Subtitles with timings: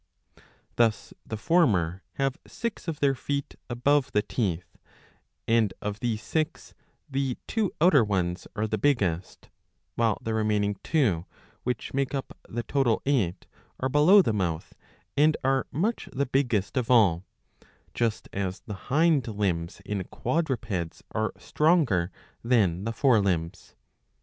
[0.37, 0.41] ^
[0.77, 4.75] Thus the former have six of their feet above the teeth,
[5.47, 6.73] and of these six
[7.07, 9.51] the two outer ones are the biggest;
[9.93, 11.27] while the remaining two,
[11.61, 13.45] which make up the total eight,
[13.79, 14.73] are below the mouth
[15.15, 17.23] and are much the biggest of all,
[17.93, 22.09] just as the hind limbs in quadrupeds are stronger
[22.43, 23.75] than the fore Hmbs.